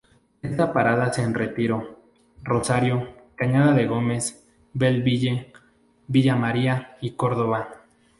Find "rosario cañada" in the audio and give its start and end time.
2.41-3.71